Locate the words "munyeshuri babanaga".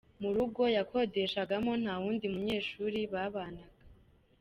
2.33-3.75